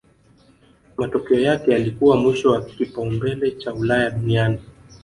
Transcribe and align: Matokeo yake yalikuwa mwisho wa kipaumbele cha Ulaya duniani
Matokeo 0.97 1.39
yake 1.39 1.71
yalikuwa 1.71 2.17
mwisho 2.17 2.51
wa 2.51 2.65
kipaumbele 2.65 3.51
cha 3.51 3.73
Ulaya 3.73 4.09
duniani 4.09 4.59